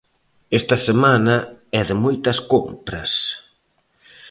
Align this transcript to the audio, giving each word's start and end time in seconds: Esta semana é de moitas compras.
Esta 0.59 0.77
semana 0.87 1.35
é 1.79 1.81
de 1.89 1.95
moitas 2.03 2.37
compras. 2.51 3.11